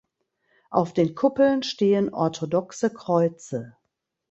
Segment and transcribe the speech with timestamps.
[0.71, 3.77] Auf den Kuppeln stehen orthodoxe Kreuze.